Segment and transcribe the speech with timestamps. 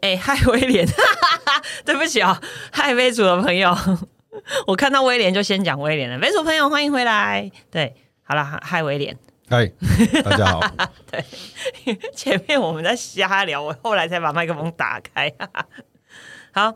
[0.00, 0.86] 哎，嗨，威廉，
[1.84, 2.36] 对不起哦，
[2.72, 3.76] 嗨，威主的朋友，
[4.66, 6.18] 我看到威廉就先讲威廉了。
[6.18, 7.50] 威主朋友，欢迎回来。
[7.70, 9.16] 对，好了，嗨，威廉，
[9.48, 9.66] 嗨，
[10.22, 10.60] 大家好。
[11.10, 11.22] 对，
[12.14, 15.30] 前面我们在瞎聊，我后来才把麦克风打开。
[16.52, 16.74] 好，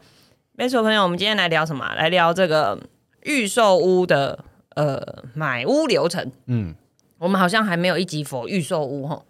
[0.57, 1.95] 威主朋友，我们今天来聊什么？
[1.95, 2.79] 来聊这个
[3.23, 4.45] 预售屋的
[4.77, 6.31] 呃买屋流程。
[6.47, 6.75] 嗯，
[7.17, 9.23] 我们好像还没有一集否预售屋哈。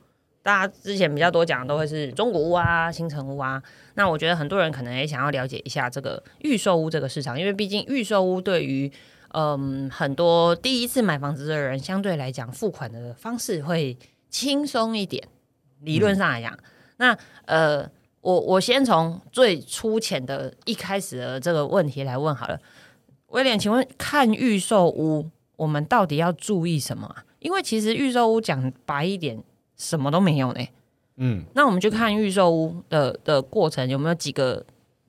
[0.44, 3.62] 大家之前比较多讲的都会是中国屋啊、新城屋啊，
[3.94, 8.92] 那我觉得很多人可能也想要了解一下这个预售屋这个市场，因为毕竟预售屋对于
[9.28, 13.96] 嗯很多第一次买房子的人相对来讲付款的方式会
[14.28, 15.26] 轻松一点，
[15.80, 16.58] 理论上来讲，
[16.98, 17.16] 那
[17.46, 17.88] 呃
[18.20, 22.60] 我我先从最粗浅的一开始的这个问题来问好了，
[23.28, 27.16] 威廉，请问看预售屋我们到底要注意什么？
[27.38, 29.42] 因为其实预售屋讲白一点。
[29.76, 30.60] 什么都没有呢，
[31.16, 34.64] 嗯，那我们就看预售屋的的过程有没有几个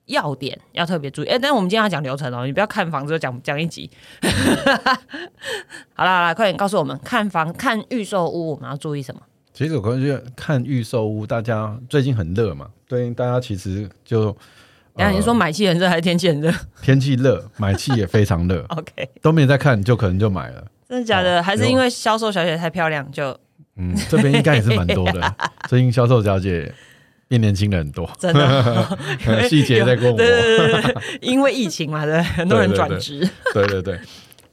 [0.06, 1.26] 要点要特别注意。
[1.26, 3.90] 哎，但是我们今天要讲流程哦，你不要看房子就讲讲一集。
[5.94, 9.20] 好啦好了，快点告诉我们，看房看预售屋我们要注意什么？
[9.52, 14.36] 其实我觉得看预售屋，大家最近很热嘛，对，大家其实就，
[14.94, 16.52] 然后你说买气很热还是天气很热？
[16.82, 18.64] 天气热，买气也非常热。
[18.76, 20.64] OK，都没在看，就可能就买了。
[20.88, 21.42] 真的假的？
[21.42, 23.36] 还是因为销售小姐太漂亮就？
[23.76, 25.36] 嗯，这边应该也是蛮多的。
[25.68, 26.72] 最近销售小姐
[27.28, 28.98] 变年轻了很多，真的。
[29.48, 30.16] 细节在跟我。
[30.16, 33.28] 对对对因为疫情嘛，对，很多人转职。
[33.52, 33.98] 对对对。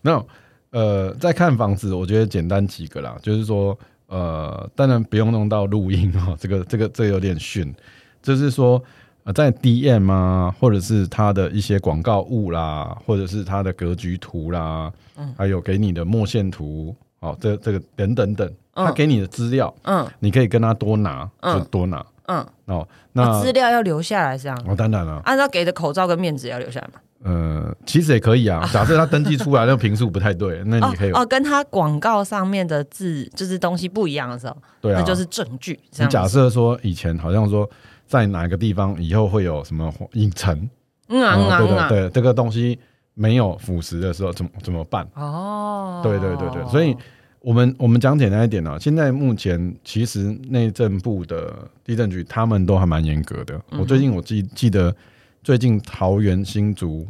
[0.02, 0.24] 那
[0.72, 7.74] 呃，在看房子，我觉得简单几个啦，就是说，呃，当然不用弄到录音哦，这个这个这有点逊。
[8.22, 8.84] 就是说，
[9.24, 18.54] 呃，在 DM 啊，或者是它的一些广告物啦，或者是它的格局图啦，嗯，还有给你的墨线图，哦，这这个等等等。
[18.76, 27.00] 他给你的资料，嗯，你可以跟他多拿，就多拿，嗯，哦，那资料要留下来是这样，哦，当然了，按照给的口罩跟面子要留下来嘛？
[27.24, 28.68] 呃，其实也可以啊。
[28.74, 35.80] 假设他登记出来 那个评数不太对，那你可以哦，跟他广告上面的字就是东西不一样的时候，对啊，那就是证据。
[36.00, 37.70] 你假设说以前好像说
[38.08, 40.68] 在哪个地方以后会有什么影城，
[41.10, 42.80] 嗯啊，对对对，这个东西
[43.14, 45.08] 没有腐蚀的时候怎么怎么办？
[45.16, 46.96] 哦，对对对对，所以。
[47.44, 51.54] 我们我们讲简单一点呢，现在目前其实内政部的
[51.84, 53.62] 地震局他们都还蛮严格的。
[53.72, 54.96] 我最近我记记得
[55.44, 57.06] 最近桃园新竹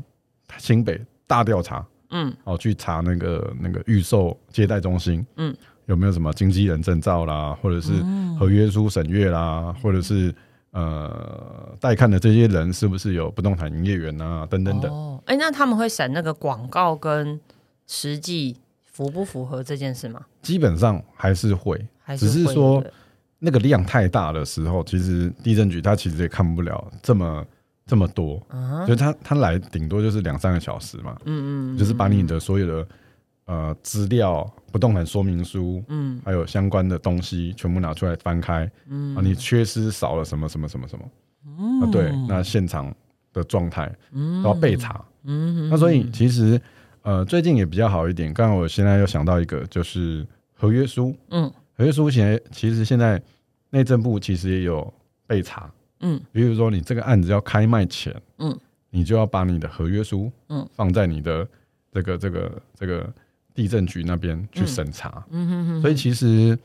[0.58, 7.92] 新北大调查，嗯，哦去查那个那个预售接待中心，嗯，有没有什么经纪人证照啦，或者是
[8.40, 10.34] 合约书审阅啦，或者是
[10.74, 14.92] 呃带看的这些人是不是有不动产营业员啊等等等。
[14.92, 17.40] 哦，哎，那他们会审那个广告跟
[17.88, 18.58] 实际。
[18.94, 20.24] 符不符合这件事吗？
[20.44, 21.84] 基本上还是会，
[22.16, 22.80] 只是说
[23.40, 27.44] 那个量太大的时候，其实地震局他其实也看不了这么
[27.88, 28.40] 这么多，
[28.88, 32.88] 就他他来顶多就是两三个小时嘛，嗯嗯，就是把你的所有的
[33.46, 39.16] 呃资料、不动产说明书，嗯，还有相关的东西全部拿出来翻开，嗯。
[39.16, 41.06] 啊，你缺失少了什么什么什么什么，
[41.86, 42.94] 啊，对，那现场
[43.32, 43.90] 的状态
[44.44, 46.60] 都要备查，嗯，那所以其实。
[47.06, 48.34] 呃，最近也比较好一点。
[48.34, 51.14] 刚刚我现在又想到一个，就是合约书。
[51.32, 53.22] 嗯，合约书现在其实现在
[53.72, 54.94] 内政部其实也有
[55.28, 55.70] 备查。
[56.00, 58.58] 嗯，比如说你这个案子要开卖前，嗯，
[58.90, 61.46] 你就要把你的合约书，嗯，放在你的
[61.92, 63.14] 这个这个这个
[63.54, 65.26] 地震局那边去审查。
[65.30, 65.82] 嗯哼哼。
[65.82, 66.58] 所以其实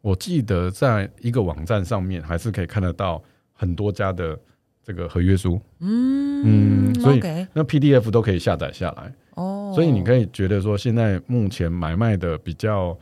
[0.00, 3.22] 我记得在一个网站上面还是可以看得到
[3.52, 4.38] 很多家的
[4.84, 5.60] 这个合约书。
[5.80, 7.20] 嗯嗯，所以
[7.52, 9.12] 那 PDF 都可以下载下来。
[9.34, 12.98] 哦，所以你可以觉得说，现在目前买卖的比较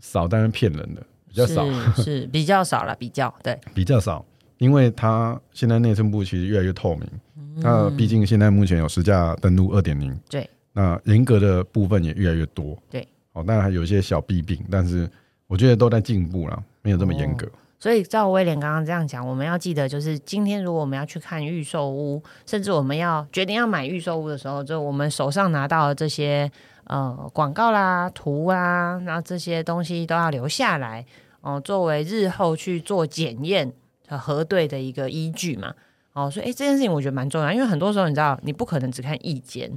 [0.00, 4.22] 少，但是骗人的比较少，是 比较少了，比较对，比较少，
[4.58, 7.08] 因为它现在内政部其实越来越透明，
[7.56, 10.46] 那毕竟现在目前有实价登录二点零，对，
[10.76, 15.10] 那严格的部分也越来越多，对，哦，当然还有一些小弊病，但是
[15.46, 17.48] 我觉得都在进步了，没有这么严格。
[17.78, 26.50] 所以照威廉刚刚这样讲，我们要记得，就是今天如果我们要去看预售屋，甚至我们要决定要买预售屋的时候，就我们手上拿到的这些
[26.84, 31.02] 呃广告啦、图啊，然后这些东西都要留下来
[31.40, 33.72] 哦，作为日后去做检验
[34.06, 35.72] 和核对的一个依据嘛。
[36.12, 39.70] 哦，所以诶这件事情我觉得蛮重要，因为很多时候你知道，你不可能只看一间，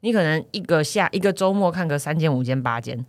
[0.00, 3.04] 你可能一个下一个周末看个三间、五间、八间，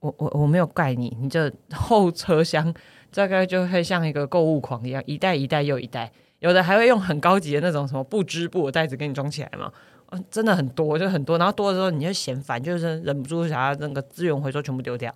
[0.00, 2.74] 我我我没有怪你，你这后车厢。
[3.16, 6.10] 大概就会像一个购物狂一样，一袋一袋又一袋，
[6.40, 9.72] 有的还会用很高级的那种什么不织布袋子给你装起来嘛，
[10.32, 15.14] 真的很多，就很多，然后多的时候你就嫌烦，就是忍不住想要那个资源回收全部丢掉，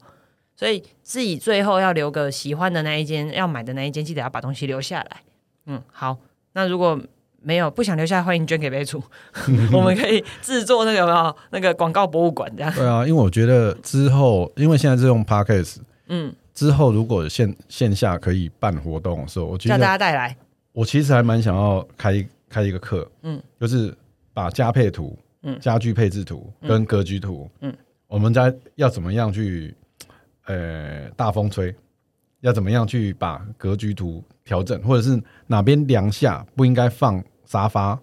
[0.55, 5.23] 所以自己最后要留个喜欢的那一间，要买的那一间，记得要把东西留下来。
[5.67, 6.19] 嗯，好，
[6.53, 6.97] 那如果
[7.49, 9.03] 没有不想留下，欢迎捐给杯主，
[9.73, 12.71] 我们可以制作那个没有那个广告博物馆这样。
[12.75, 15.79] 对啊，因为我觉得之后，因为现在是用 podcast，
[16.09, 20.37] 嗯，之后如果线线下可以办活动的时候，我觉得叫大家带来。
[20.73, 23.97] 我其实还蛮想要开开一个课，嗯，就是
[24.35, 27.75] 把家配图、嗯，家具配置图跟格局图，嗯，
[28.09, 29.75] 我们家要怎么样去，
[30.45, 31.75] 呃，大风吹，
[32.43, 37.99] 要怎么样去把格局图调整，或者是哪边梁下不应该放沙发，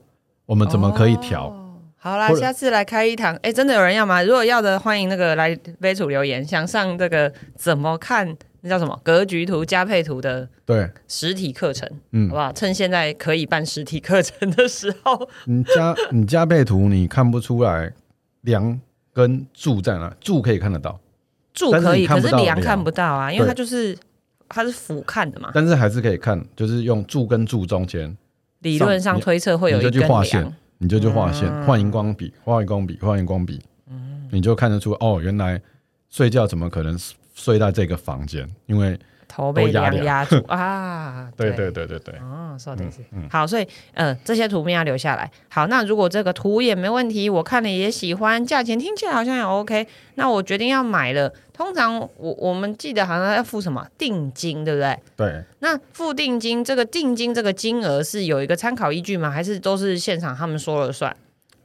[0.47, 1.53] 我们怎么可以调？
[1.97, 4.23] 好啦，下次来开一堂，哎，真的有人要吗？
[4.23, 8.35] 如果要的，欢迎那个来微主留言，想上这个怎么看？
[8.61, 12.51] 那叫什么格局图加配图的对实体课程，嗯，好不好？
[12.51, 17.93] 趁现在可以办实体课程的时候， 你加你加配图，你看不出来
[18.41, 18.81] 梁
[19.13, 20.11] 跟柱在哪？
[20.19, 20.99] 柱可以看得到，
[21.53, 23.95] 柱可以，可是梁看不到啊，因为它就是
[24.49, 25.51] 它是俯瞰的嘛。
[25.53, 28.17] 但是还是可以看，就是用柱跟柱中间，
[28.59, 35.61] 理论上推测会有一根线，你就去画线，画荧光笔，画荧光笔，画荧光笔，嗯，你就看得出哦，原来
[36.09, 36.97] 睡觉怎么可能？
[37.37, 41.29] 睡在这个房间，因为头被梁压住 啊！
[41.35, 42.99] 对对对对对，哦，说的是
[43.29, 45.29] 好，所以呃，这些图片要留下来。
[45.49, 51.31] 好，那如果这个图也没问题，我看了也喜欢，价钱听起来好像也 OK，那我决定要买了。
[51.53, 54.99] 通常我我们记得好像要付什么定金，对不对？
[55.15, 55.43] 对。
[55.59, 59.29] 那付定金，这个定金这个金额是有一个参考依据吗？
[59.31, 61.15] 还是都是现场他们说了算？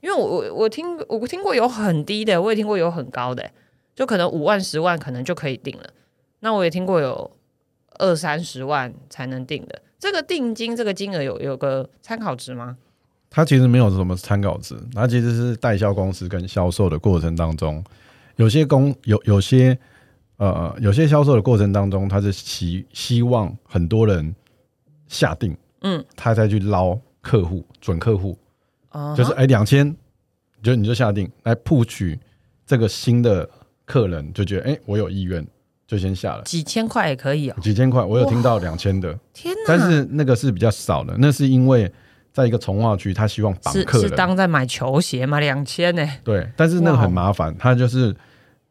[0.00, 3.50] 因为我我我听我听过有很低的，我也听过有很高的。
[3.92, 5.90] 就可能五万十万可能就可以定了，
[6.38, 7.30] 那我也听过有
[8.00, 9.80] 二三十万才能定的。
[9.98, 12.76] 这个定金这个金额有有个参考值吗？
[13.28, 17.84] 它其实没有什么参考值，它其实是代销公司跟销售的过程当中，
[18.36, 19.78] 有些公有有些
[20.38, 24.34] 呃有些销售的过程当中，他是希希望很多人
[25.06, 28.36] 下定，嗯，他再去捞客户准客户，
[29.16, 29.94] 就是哎两千，
[30.62, 32.18] 就你就下定来铺取
[32.66, 33.48] 这个新的。
[33.86, 35.44] 客人就觉得，哎，我有意愿，
[35.90, 36.42] 就先下了。
[36.44, 37.56] 几千块也可以哦。
[37.60, 39.12] 几千块，我有听到两千的。
[39.34, 39.60] 天哪！
[39.66, 41.92] 但是那个是比较少的，那是因为
[42.32, 44.08] 在一个从化区，他希望绑客人。
[44.08, 45.40] 是当在买球鞋嘛？
[45.40, 46.08] 两千呢？
[46.22, 48.14] 对，但是那个很麻烦，他就是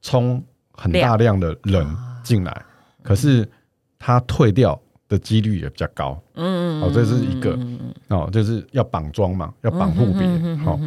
[0.01, 1.85] 冲很大量的人
[2.23, 2.65] 进来，
[3.03, 3.45] 可是
[3.97, 4.79] 他退掉
[5.09, 6.17] 的几率也比较高。
[6.35, 6.83] 嗯嗯。
[6.83, 7.59] 哦，这是一个
[8.07, 10.25] 哦，就是要绑装嘛，要绑护别。
[10.63, 10.79] 好，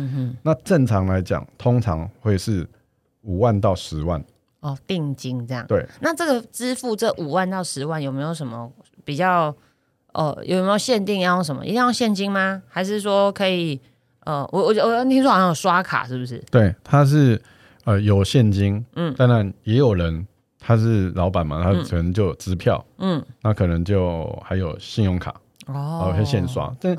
[0.43, 2.67] 那正常来讲，通常会是。
[3.25, 4.20] 五万到十万
[4.62, 5.64] 哦，定金这样。
[5.69, 8.73] 对，那这个支付这五万到十万有没有什么
[9.05, 9.55] 比较？
[10.14, 11.64] 哦，有没有限定要用什么？
[11.64, 12.62] 一定要现金吗？
[12.69, 13.81] 还是说可以？
[14.25, 16.37] 呃，我我我听说好像有刷卡，是不是？
[16.50, 17.41] 对，他是
[17.85, 20.26] 呃有现金，嗯，当然也有人
[20.61, 25.35] 他是老板嘛，他可能就有支票，嗯，那可能就还有信用卡
[25.67, 26.70] 哦，可以现刷。
[26.79, 26.94] 但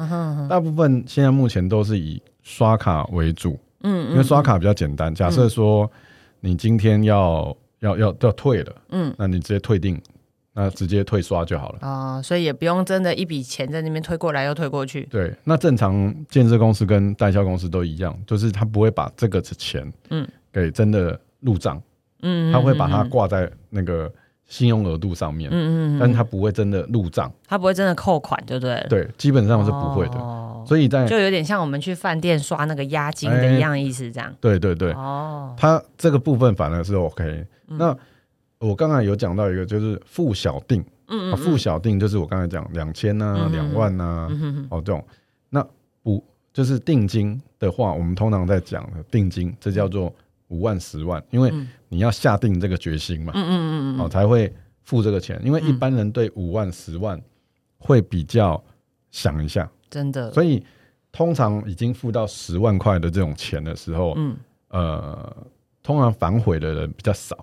[0.49, 5.13] 大部分现在目前都是以刷卡为主，嗯，因为刷卡比较简单。
[5.13, 5.87] 假设说。
[6.45, 9.97] 你今天要要要要退了，嗯，那你直接退定，
[10.53, 15.07] 那直接退刷就好了啊，所以也不用真的一笔钱在那边退过来又退过去。
[15.09, 21.81] 对，那正常建设公司跟代销公司都一样，就是他不会把这个钱，嗯，给真的入账，
[22.23, 24.11] 嗯，他会把它挂在那个
[24.45, 28.85] 信用额度上面，嗯嗯，但他不会真的入账，他不会真的扣款，对不对？
[28.89, 30.42] 对，基本上是不会的。
[30.65, 34.33] 所以在就有点像我们去饭店刷那个押金的一样意思，这样。
[34.39, 34.91] 对对对。
[34.93, 35.55] 哦。
[35.57, 37.45] 它这个部分反而是 OK。
[37.65, 37.95] 那
[38.59, 40.83] 我刚才有讲到一个，就是付小定。
[41.07, 41.37] 嗯嗯。
[41.37, 44.29] 付小定就是我刚才讲两千呐、两万呐，
[44.69, 45.05] 哦这种。
[45.49, 45.65] 那
[46.01, 50.13] 不就是定金的话，我们通常在讲的定金，这叫做
[50.47, 51.51] 五万、十万，因为
[51.89, 53.33] 你要下定这个决心嘛。
[53.35, 54.01] 嗯嗯嗯嗯。
[54.01, 54.53] 哦，才会
[54.83, 57.19] 付这个钱，因为一般人对五万、十万
[57.77, 58.63] 会比较
[59.11, 59.69] 想一下。
[59.93, 60.65] 真的，所以
[61.11, 64.35] 通常已经付到十万块的这种钱的时候，嗯，
[64.69, 65.35] 呃，
[65.83, 67.37] 通常反悔的人比较少。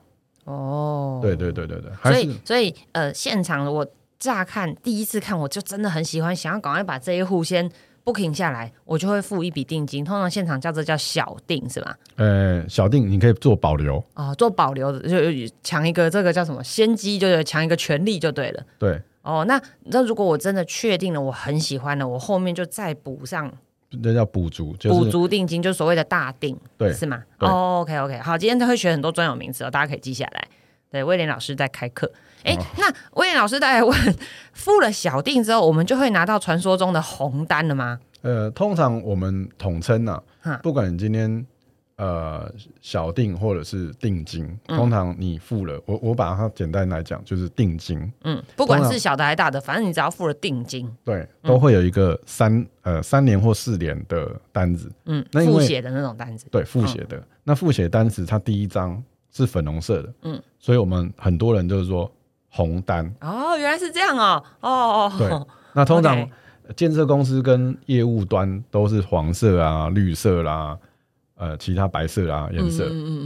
[0.45, 3.87] 哦，对对对对对，所以所以呃，现场我
[4.19, 7.71] 乍看第一次看，我就真的很喜欢，想要赶快把这一户先
[8.05, 10.05] booking 下来，我就会付一笔定金。
[10.05, 11.97] 通常现场叫这叫小定是吧？
[12.17, 18.65] 呃，小定你可以做保留哦，做保留的就抢一个这个叫什么先机，就是抢一个权利就对了。
[18.77, 19.01] 对。
[19.23, 23.53] 哦，那那如果我真的确定了，我很喜欢的，我后面就再补上，
[24.03, 27.23] 那叫补足，补足定金，就所谓的大定，对，是吗？
[27.39, 30.49] 哦，OK OK，好，今天都会学很多专有名词哦，大家可以记下来。
[30.91, 32.11] 对，威廉老师在开课。
[32.43, 34.17] 哎，那威廉老师在问，
[34.53, 38.01] 付了小定之后，我们就会拿到传说中的红单了吗？
[38.23, 40.21] 呃，通常我们统称呐，
[40.63, 41.47] 不管你今天
[42.01, 48.11] 呃，小定或者是定金，通常你付了，我我把它简单来讲，就是定金。
[48.25, 54.91] 嗯，不管是小的还是大的，反正你只要付了定金，对，都会有一个三呃三年或四年的单子。
[55.05, 56.47] 嗯，那复写的那种单子。
[56.51, 60.15] 对，复写的那复写单子，它第一张是粉红色的。
[60.23, 62.11] 嗯，所以我们很多人就是说
[62.49, 63.05] 红单。
[63.21, 64.43] 哦，原来是这样哦。
[64.61, 65.13] 哦哦。
[65.19, 65.29] 对，
[65.75, 66.27] 那通常
[66.75, 70.79] 建设公司跟业务端都是黄色啊、绿色啦。
[71.41, 72.85] 呃，其他白色啊颜色，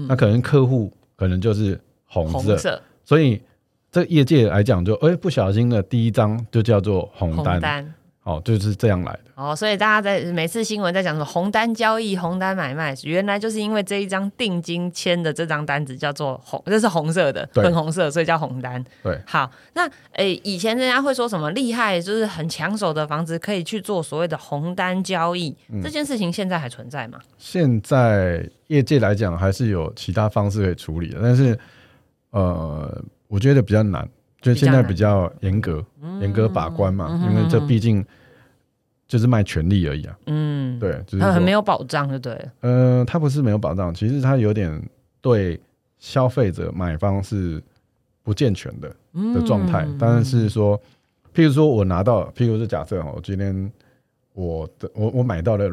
[0.08, 3.42] 那可能客户可能就是红色，所以
[3.90, 7.92] 这业界来讲，就哎不小心的第一张就叫做红单。
[8.24, 18.82] 哦，就是这样来的哦，所以大家在每次新闻在讲什么红单交易、红单买卖，原来就是因为这一张定金签的这张单子叫做红，这是红色的，粉红色，所以叫红单。
[19.02, 27.18] 对，好，那诶，以前人家会说什么厉害，就是很抢手的房子可以去做所谓的红单交易，这件事情现在还存在吗？
[27.36, 31.58] 现在业界来讲，还是有其他方式可以处理的，但是
[32.30, 34.08] 呃，我觉得比较难。
[34.44, 35.82] 就现在比较严格，
[36.20, 38.04] 严格把关嘛，因为这毕竟
[39.08, 40.18] 就是卖权利而已啊。
[40.26, 42.38] 嗯，对，就是很没有保障，就对。
[42.60, 44.82] 呃，它不是没有保障，其实它有点
[45.22, 45.58] 对
[45.98, 47.62] 消费者买方是
[48.22, 48.94] 不健全的
[49.32, 49.88] 的状态。
[49.98, 50.78] 但是说，
[51.34, 53.72] 譬如说我拿到，譬如是假设我今天
[54.34, 55.70] 我的我我买到了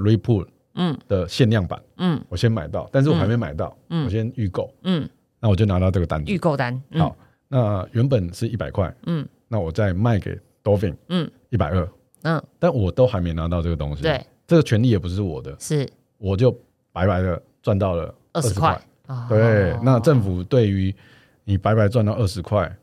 [0.76, 0.98] 嗯。
[1.10, 5.06] 的限量版嗯，我先买到，但是我还没买到，嗯，我先预购嗯，
[5.42, 7.14] 那我就拿到这个单子，预购单好。
[7.54, 11.86] 那原本是一百块，嗯，那我再卖给 Dolphin，嗯，一百二，
[12.22, 15.86] 嗯，但我都还没拿到这个东西，对，这个权利也不是我的，是，
[16.18, 16.50] 我就
[16.94, 18.82] 白白的赚到了二十块，
[19.28, 20.96] 对，那政府对于
[21.44, 22.74] 你白白赚到二十块，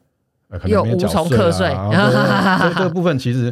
[0.51, 3.51] 可能无从课税，这 这个部分其实，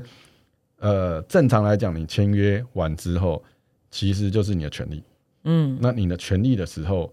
[0.80, 3.42] 呃，正常来讲，你签约完之后，
[3.90, 5.02] 其实就是你的权利，
[5.44, 7.10] 嗯，那你的权利的时候，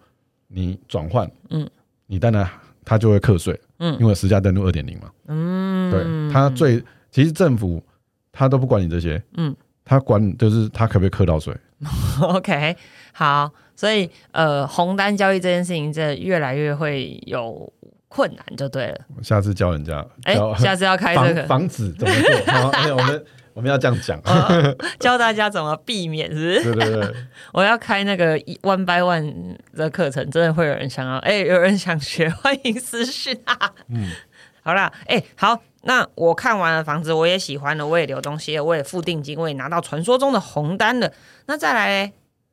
[0.50, 1.66] 你转换，嗯，
[2.06, 2.46] 你当然
[2.84, 3.58] 他就会课税。
[3.84, 7.84] 嗯，因为实价登录二点零嘛，嗯，对，他最其实政府
[8.32, 11.54] 他都不管你这些，嗯，他管就是他可不可以课到税。
[12.24, 12.76] OK，
[13.12, 17.72] 好，所以呃，红单交易这件事情，这越来越会有
[18.08, 18.98] 困难，就对了。
[19.22, 22.32] 下次教人家，哎，下次要开这个房子怎么做？
[22.54, 23.26] 好，我们。
[23.54, 24.20] 我们要这样讲，
[25.00, 26.74] 教大家怎么避免，是不是？
[26.74, 27.16] 对对对，
[27.54, 33.74] 我要开那个 one by one 的课程，真的会有人想要，哎，有人想学，欢迎私讯啊。
[33.90, 34.10] 嗯，
[34.64, 41.12] 好啦，哎，好，那我看完了房子，我也喜欢了，我也留东西了，我也付定金，我也拿到传说中的红单了。
[41.46, 42.12] 那再来，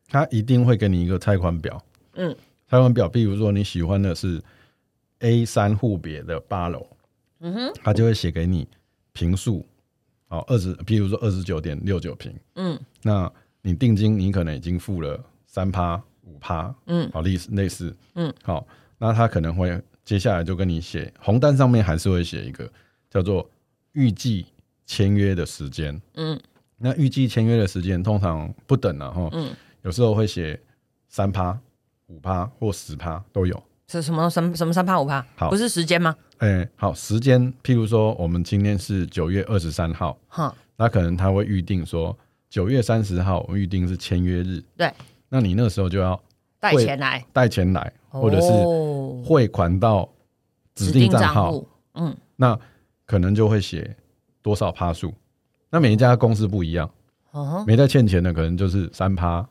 [0.08, 1.82] 他一定会给你一个拆款表。
[2.16, 2.36] 嗯，
[2.68, 4.42] 拆款表，比如说你喜欢的是
[5.20, 6.86] A 三户别的八楼，
[7.40, 8.68] 嗯哼，他就会写给你
[9.12, 9.66] 平数。
[10.30, 13.30] 好，二十，譬如说二十九点六九平，嗯，那
[13.62, 18.64] 你定金你可能已经付了三趴五趴，嗯，好，类似类似，嗯，好，
[18.96, 22.70] 那他可能会接下来就跟你写红单上面还是会写一个
[23.10, 23.50] 叫做
[23.90, 24.46] 预计
[24.86, 26.40] 签约的时间，嗯，
[26.78, 29.50] 那预计签约的时间通常不等了哈，嗯，
[29.82, 30.60] 有时候会写
[31.08, 31.58] 三趴
[32.06, 33.60] 五趴或十趴都有。
[33.88, 35.26] 是什么什么什么三趴五趴？
[35.34, 36.14] 好，不是时间吗？
[36.40, 42.14] 哎，好，时间，譬如说，我们今天是九月二十三号，哈，那可能他会预定说
[42.50, 44.92] 九月三十号，我预定是签约日，对，
[45.28, 46.20] 那你那个时候就要
[46.58, 48.50] 带钱来，带钱来，或者是。
[49.22, 50.08] 汇款到
[50.74, 52.58] 指定账号，嗯，那
[53.04, 53.94] 可能就会写
[54.40, 55.12] 多少趴数，
[55.68, 56.90] 那每一家公司不一样，
[57.32, 59.46] 哦，没在欠钱的可能就是三趴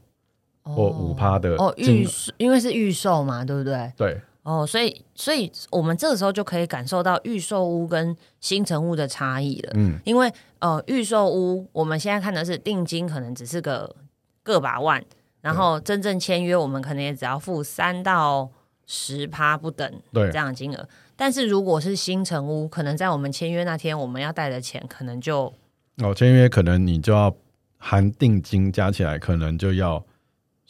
[0.64, 3.92] 或五趴的哦，预因为是预售嘛，对不对？
[3.96, 4.20] 对。
[4.44, 9.74] 哦，所以，所以我们这个时候就可以感受到预售屋跟新城屋的差异了。
[9.76, 13.96] 嗯，因为呃，预售屋我们现在看的是定金，可能只是个
[14.42, 15.04] 个把万，
[15.42, 18.50] 然后真正签约，我们可能也只要付三到
[18.88, 20.88] 十趴不等对这样的金额。
[21.16, 25.54] 但是如果是新城屋，可能在我们签约那天，我们要带的钱可能就
[25.98, 27.36] 哦，签约可能你就要
[27.78, 30.04] 含定金加起来，可能就要。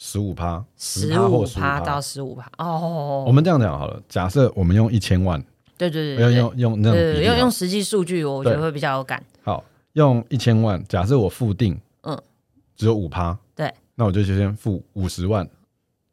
[0.02, 3.22] 十五趴，十五趴到十五趴哦。
[3.26, 5.38] 我们这样讲好了，假设我们用一千万，
[5.76, 9.22] 对对对，要用用那种用用实际数据，我觉得会比较有感。
[9.42, 12.18] 好，用一千万，假设我付定，嗯，
[12.74, 15.46] 只有五趴，对，那我就先付五十万，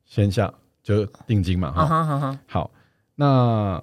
[0.05, 0.53] 先下
[0.83, 2.69] 就定金嘛，哈，好，
[3.15, 3.81] 那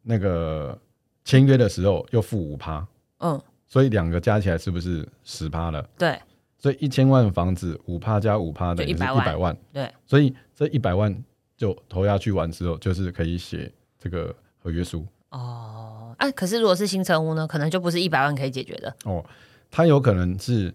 [0.00, 0.76] 那个
[1.22, 2.86] 签约的时候又付五趴，
[3.18, 5.86] 嗯，所以两个加起来是不是十趴了？
[5.98, 6.18] 对。
[6.64, 9.86] 所以一千万房子五趴加五趴等于一百万，对。
[10.06, 11.14] 所以这一百万
[11.58, 15.06] 就投下去完之后，就是可以写这个合约书。
[15.28, 18.96] 哦，哎，可是如果是新成屋呢，可能就不是一百万可以解决的。
[19.04, 19.22] 哦，
[19.70, 20.74] 它有可能是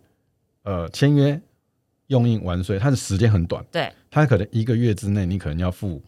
[0.61, 1.41] 呃签约
[2.05, 3.65] 用印完税，它的时间很短。
[3.71, 3.91] 对。
[4.11, 5.99] 它可能一个月之内你可能要付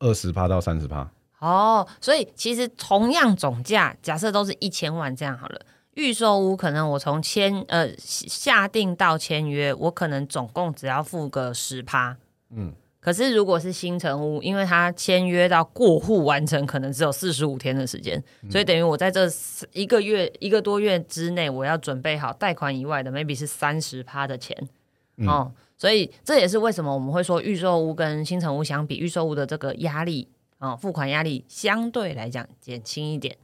[0.00, 1.10] 二十趴到三十趴。
[1.38, 5.60] 哦，所以其实同样总价，假设都是一千万这样好了，
[5.94, 12.16] 预售屋可能我从签呃下定到签约，我可能总共只要付个十趴，
[12.50, 12.72] 嗯。
[13.00, 19.28] 可是如果是新城屋，因为它签约到过户完成，可能只有四十五天的时间，所以等于我在这
[19.72, 24.56] 一个月一个多月之内，我要准备好贷款以外的，maybe 是三十趴的钱
[25.26, 25.52] 哦。
[25.76, 33.36] 所以这也是为什么我们会说预售屋跟新城屋相比，预售屋的这个压力啊，付款压力相对来讲减轻一点。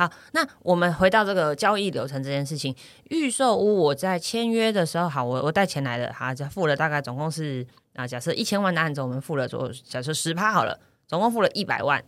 [0.00, 2.74] 好，那我们回到这个交易流程这件事情，
[3.10, 7.66] 预售屋我在签约的时候，好，我我带钱来的，好，付了大概总共是。
[7.94, 12.02] 啊，假设一千万的案子，我们付了做假设十趴好了，总共付了一百万。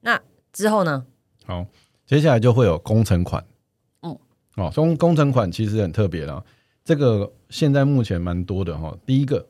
[0.00, 0.18] 那
[0.52, 1.04] 之后呢？
[1.44, 1.66] 好，
[2.06, 3.44] 接下来就会有工程款。
[4.02, 4.16] 嗯，
[4.56, 6.42] 哦，工工程款其实很特别了，
[6.82, 8.96] 这个现在目前蛮多的哈。
[9.04, 9.44] 第一个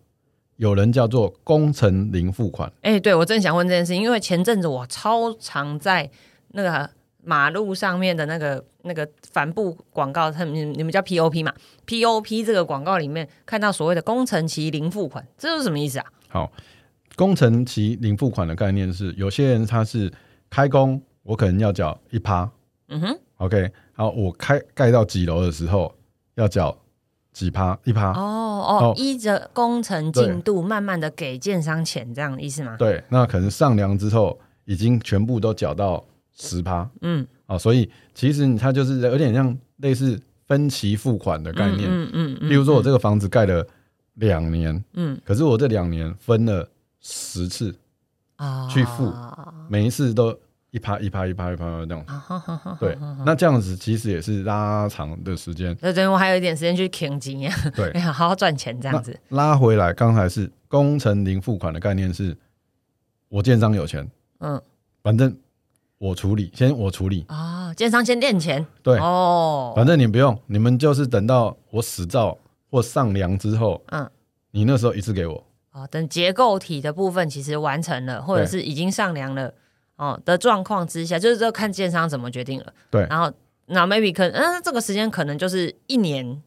[0.56, 2.72] 有人叫做工程零付款。
[2.80, 6.10] 哎，对我正想问这件事，因为前阵子我超常在
[6.48, 6.90] 那个。
[7.25, 11.52] 马路上面的那个那个帆布广告，他们你们叫 POP 嘛
[11.87, 16.07] ？POP 这个广告里面看到所谓的工程期零付款，这是什么意思啊？
[16.28, 16.52] 好，
[17.16, 20.12] 工程期零付款的概念是，有些人他是
[20.50, 22.50] 开工，我可能要缴一趴，
[22.88, 25.95] 嗯哼，OK，好，我开盖到几楼的时候
[26.35, 26.76] 要缴
[27.33, 32.76] 几趴一趴，哦哦，依着工程进度慢慢的给建商钱，这样的意思吗？
[32.78, 36.04] 对，那可能上梁之后已经全部都缴到。
[36.34, 42.50] 十趴，嗯，啊，所以其实它就是有点像类似分期付款的概念，嗯嗯嗯。
[42.50, 43.66] 例如说，我这个房子盖了
[44.14, 46.68] 两年，嗯，可是我这两年分了
[47.00, 47.74] 十次
[48.36, 49.12] 啊，去付，
[49.68, 50.36] 每一次都
[50.70, 52.04] 一趴一趴一趴一趴这样，
[52.80, 59.16] 对，那这样子其实也是拉长的时间，那等于我还有一点时间去填金呀，对， 好好赚钱这样子。
[59.28, 62.36] 拉回来，刚才是工程零付款的概念是，
[63.28, 64.10] 我建商有钱，
[64.40, 64.60] 嗯，
[65.00, 65.32] 反正。
[65.98, 67.72] 我处理，先我处理啊！
[67.74, 72.36] 建商先垫钱，对哦，反正你不用，你们就是等到我死造
[72.71, 74.10] 或上梁之后，嗯，
[74.50, 75.86] 你那时候一次给我哦。
[75.90, 79.54] 等结构体的部分其实完成了，或者是已经上梁了
[79.97, 82.73] 哦的状况之下，就是这看建商怎么决定了。
[82.90, 83.32] 对，然后
[83.66, 86.42] 那 maybe 可能嗯，这个时间可能就是一年、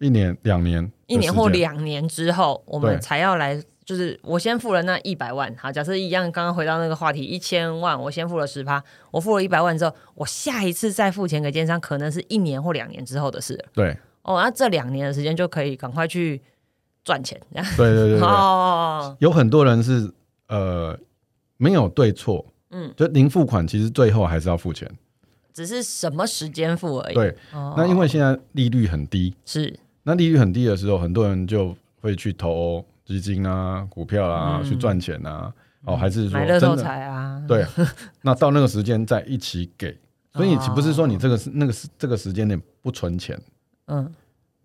[0.00, 3.62] 一年、两年、一年或两年之后，我们才要来。
[3.88, 13.58] 就是我先付了那一百万，好，假设一样，刚刚回到那个话题，一千万，我先付了十趴，我付了一百万之后，我下一次再付钱给奸商，可能是一年或两年之后的事。
[13.72, 16.38] 对，哦，那这两年的时间就可以赶快去
[17.02, 17.40] 赚钱。
[17.78, 20.12] 对对对哦，有很多人是
[20.48, 20.94] 呃
[21.56, 24.86] 没有对错，嗯，就零付款，其实最后还是要付钱，
[25.54, 27.14] 只是什么时间付而已。
[27.14, 27.34] 对，
[27.74, 32.84] 那因为现在利率很低，是，那利率很低的时候，很多人就会去投。
[33.08, 35.50] 基金啊，股票啊，去赚钱啊，
[35.84, 37.42] 哦，还是说真的啊？
[37.48, 37.64] 对，
[38.20, 39.98] 那到那个时间再一起给，
[40.34, 43.40] 所以岂不是说你这个是那个是这个时间点不存钱？
[43.86, 44.12] 嗯，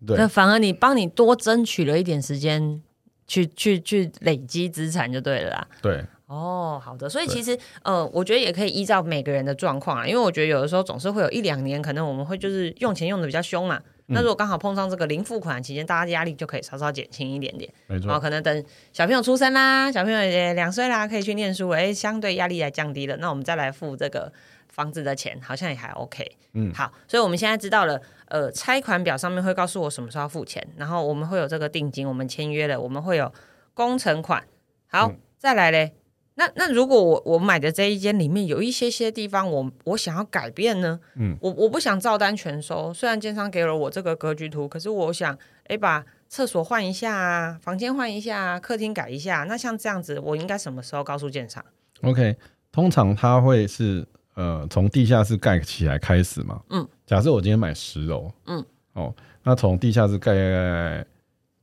[0.06, 2.82] 对，那反而你帮你多争取了一点时间，
[3.26, 5.66] 去去去累积资产就对了啦。
[5.80, 13.80] 对，哦，好的，所以其实呃，我觉得也可以依照每个人的状况啊，因为我觉得有的时候总是会有一两年，可能我们会就是用钱用的比较凶嘛。
[14.06, 17.72] 那如果刚好碰上这个零付款期间，大家压力就可以稍稍减轻一点点。
[17.86, 23.16] 没错，可能等小朋友出生啦，小朋友也两岁啦，可以去念书，哎，相对压力来降低了。
[23.16, 24.30] 那我们再来付这个
[24.68, 26.36] 房子的钱，好像也还 OK。
[26.52, 33.32] 嗯，好，所以我们现在知道了，呃，拆款表上面会告诉我什么时候要付钱，然后我们会有这个定金，我们签约了，我们会有
[33.72, 34.44] 工程款。
[34.86, 35.94] 好，再来嘞。
[36.36, 40.98] 那那如果我我买的这一间里面有一些些地方我我想要改变呢？
[41.14, 42.92] 嗯，我我不想照单全收。
[42.92, 49.44] 虽然建商给了我这个格局图，可是我想哎把厕所换一下啊，房间换一下，客厅改一下。
[49.44, 51.64] 那像这样子，我应该什么时候告诉建商
[52.02, 52.36] ？OK，
[52.72, 56.60] 通常他会是呃从地下室盖起来开始嘛。
[56.70, 61.06] 嗯，假设我今天买十楼，嗯，哦，那从地下室盖。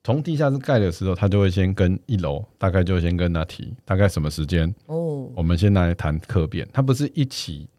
[0.04, 5.30] 从地下室盖的时候，他就会先跟一楼，大概就先跟他提大概什么时间哦。
[5.36, 7.70] 我们先来谈客变，他不是一起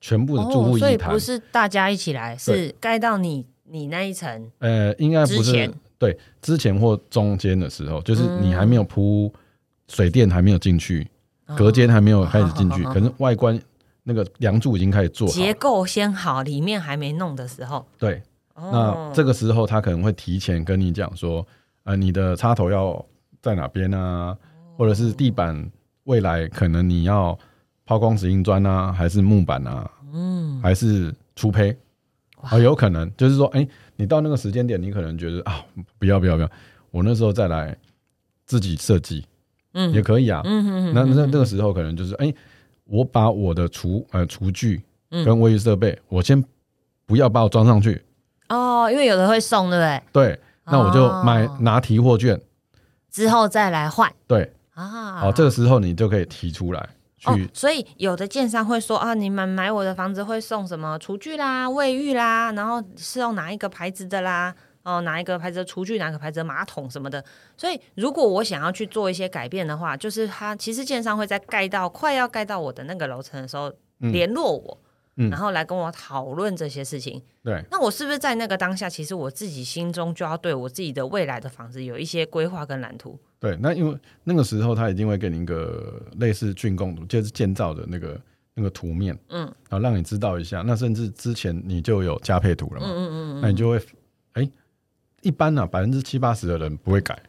[0.00, 4.48] 全部的住户一谈，所以不是大家一起来，是盖到你你那一层。
[4.60, 9.32] 呃，应该不是对之前或中间的时候，就是你还没有铺
[9.88, 11.04] 水电，还没有进去，
[11.56, 13.60] 隔间还没有开始进去，可能外观
[14.04, 17.84] 那个梁柱已经开始做结构先好，里面还没弄的时候。
[17.98, 18.22] 对，
[18.54, 21.44] 那这个时候他可能会提前跟你讲说。
[21.84, 23.04] 呃，你的插头要
[23.40, 24.36] 在哪边啊？
[24.76, 25.70] 或者是地板
[26.04, 27.38] 未来可能你要
[27.86, 29.90] 抛光石英砖啊，还是木板啊？
[30.12, 31.76] 嗯，还是粗胚？
[32.40, 33.66] 啊，有可能就是说，哎，
[33.96, 35.64] 你到那个时间点，你可能觉得啊，
[35.98, 36.50] 不要不要不要，
[36.90, 37.76] 我那时候再来
[38.46, 39.24] 自己设计，
[39.72, 40.42] 嗯，也可以啊。
[40.44, 42.32] 嗯嗯那那那个时候可能就是，哎，
[42.84, 46.42] 我把我的厨呃厨具跟卫浴设备，我先
[47.06, 48.02] 不要把我装上去。
[48.48, 50.02] 哦，因为有的会送，对不对？
[50.12, 52.40] 对，那我就买拿提货券，
[53.10, 54.12] 之后再来换。
[54.26, 56.88] 对啊，好，这个时候你就可以提出来。
[57.24, 64.54] 哦，所以有的建商会说啊，你们买我的房子会送什么厨具啦、卫浴啦，然后是用哪一个牌子的啦？
[64.82, 67.24] 哦，哪一个牌子的厨具，哪个牌子的马桶什么的。
[67.56, 74.78] 所以如果我想要去做一些改变的话，就是他其实建商会在盖到快要盖到我的那个楼层的时候联络我。
[75.16, 77.22] 然后来跟我讨论这些事情。
[77.42, 83.16] 对，那我是不是在那个当下，其实我自己心中就要对我自己的未来的房子有一些规划跟蓝图？
[83.38, 88.20] 对，那因为那个时候他一定会给你一个类似竣工图，就是建造的那个
[88.54, 90.62] 那个图面，嗯，然后让你知道一下。
[90.66, 92.86] 那甚至之前你就有加配图了嘛？
[92.88, 93.80] 嗯嗯嗯那你就会，
[94.32, 94.50] 哎，
[95.20, 97.22] 一般呢，百分之七八十的人不会改，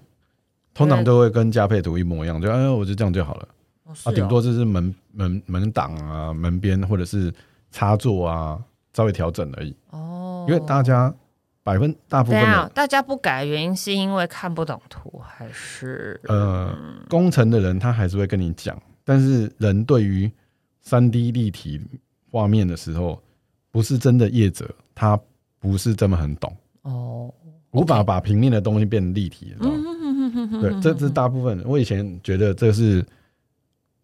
[0.74, 3.48] 通常都会跟加配图一模一样，就哎，我就这样就好了。
[4.06, 7.32] 啊，顶多就是门门门挡啊，门边或者是。
[7.76, 8.58] 插座啊，
[8.94, 9.76] 稍微调整而已。
[9.90, 11.14] 哦，因为大家
[11.62, 12.42] 百分大部分
[12.74, 16.74] 大家不改的原因是因为看不懂图，还是呃，
[17.10, 20.32] 工程的人他还是会跟你讲，但是人对于
[20.80, 21.82] 三 D 立体
[22.32, 23.22] 画面的时候，
[23.72, 25.20] 不是真的业者，他
[25.60, 26.56] 不是这么很懂。
[26.84, 27.34] 哦，
[27.72, 29.54] 无法把平面的东西变成立体？
[30.62, 31.62] 对，这是大部分。
[31.66, 33.06] 我以前觉得这是。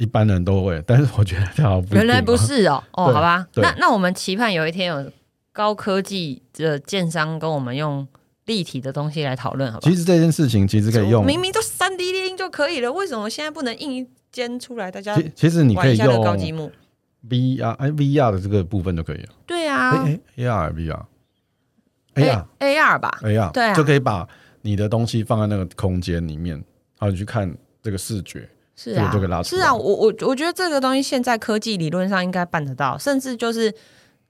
[0.01, 5.11] 一般人都会，但是我觉得这好原来不是哦哦，好吧，那那我们期盼有一天有
[5.53, 8.07] 高科技的建商跟我们用
[8.45, 9.87] 立体的东西来讨论，好吧？
[9.87, 14.89] 其实这件事情其实可以用，明明就三 D 列印就可以了，为什么现在不能印一间出来？
[14.89, 16.71] 大家其实你可以用高积木
[17.29, 19.29] VR，哎，VR 的这个部分就可以了。
[19.45, 20.73] 对啊，哎，AR
[22.15, 24.27] VR，AR AR 吧，AR 对，就可以把
[24.63, 28.49] 你的东西放在那个空间里面，然后你去看这个视觉。
[28.83, 33.71] 是啊，是啊，我我我觉得这个东西现在科技理论上应该办得到，甚至就是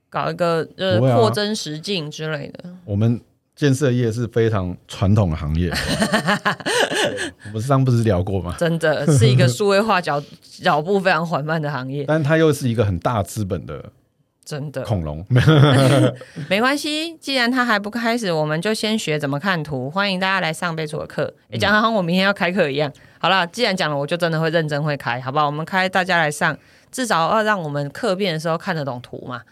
[0.09, 2.69] 搞一个呃扩增实境之类的。
[2.83, 3.21] 我们
[3.55, 5.71] 建设业是非常传统的行业，
[7.47, 8.55] 我们上不是聊过吗？
[8.59, 10.21] 真的是一个数位化脚
[10.61, 13.91] 脚步非常缓慢的行业，但它又是一个很大资本的。
[14.43, 15.23] 真的恐龙
[16.49, 19.89] 没关系，既然他还不开始，我们就先学怎么看图。
[19.89, 22.91] 欢迎大家来上贝楚的课，讲的好像我明天要开课一样。
[23.21, 25.45] 好了，既然讲了，我就真的会认真会开，好不好？
[25.45, 26.57] 我们开，大家来上，
[26.91, 29.43] 至少要让我们课变的时候看得懂图嘛。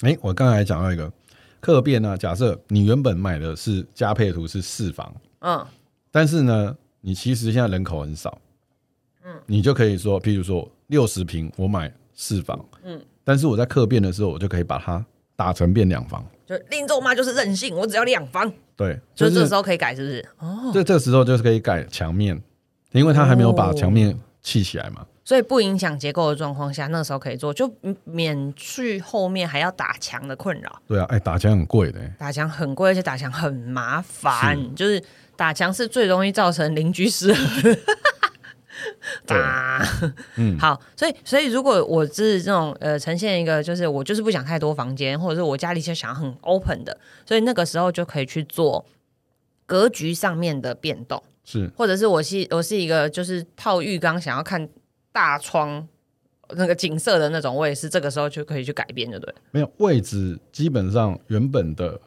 [0.00, 1.12] 哎，我刚才讲到一个
[1.60, 5.62] 课变呢，假设你原本买的是加配图是四房，嗯，
[6.10, 8.38] 但是呢，你其实现在人口很少，
[9.22, 12.98] 嗯，你就可以说，譬如说六十平，我买四房，嗯。
[13.24, 15.04] 但是我在客变的时候，我就可以把它
[15.36, 16.24] 打成变两房。
[16.46, 18.50] 就另咒妈就是任性，我只要两房。
[18.74, 20.28] 对，就是这时候可以改，是不是？
[20.38, 22.42] 哦，这这个时候就是可以改墙面，
[22.92, 25.06] 因为它还没有把墙面砌起来嘛。
[25.24, 27.70] 所以不影响结构的状况下，那时候可以做，就
[28.04, 30.80] 免去后面还要打墙的困扰。
[30.86, 35.02] 对啊，哎，打墙很贵的，打墙很贵，而且打墙很麻烦，就是
[35.36, 37.76] 打墙是最容易造成邻居失和。
[39.26, 39.84] 打，
[40.36, 46.96] 嗯，好，所以所以如果我是这种呃，呈现一个就是我就是不想太多房间，或者是我家里就想很 open 的，
[47.26, 48.86] 所以那个时候就可以去做
[49.66, 54.68] 格局上面的变动，是，或者是我是我是一个就是套浴缸想要看
[55.10, 55.88] 大窗
[56.50, 59.34] 那个景色的那种，我也是这个时候就可以去改变，对不对？
[59.52, 61.98] 没有位置，基本上原本的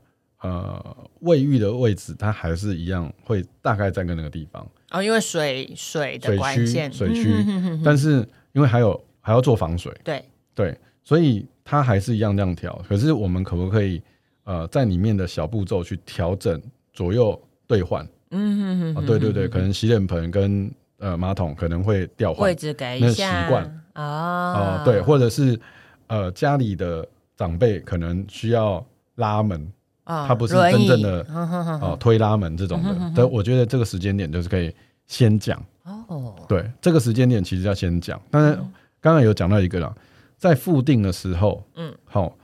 [0.41, 4.63] 呃卫浴的位置，它还是一样，会大概在跟那个地方。
[4.91, 7.43] 哦，因为水水的关键，水区，
[7.84, 8.17] 但是
[8.54, 10.23] 因为还有还要做防水，对
[10.54, 12.80] 对，所以它还是一样这样调。
[12.88, 13.99] 可是我们可不可以
[14.43, 16.62] 呃在里面的小步骤去调整
[16.93, 18.08] 左右兑换？
[18.32, 23.44] 嗯哼哼，对对对，可能洗脸盆跟呃马桶可能会调换位置改一下。
[23.44, 23.82] 习惯。
[23.94, 25.60] 啊对，或者是
[26.08, 29.72] 呃家里的长辈可能需要拉门。
[30.04, 34.74] 它不是真正的哦推拉门这种的，但我觉得这个时间点就是可以
[35.08, 36.36] 先讲哦。
[36.50, 38.20] 对，这个时间点其实要先讲。
[38.30, 38.56] 但是
[39.00, 39.96] 刚刚有讲到一个了，
[40.38, 42.36] 在复定的时候，嗯，好，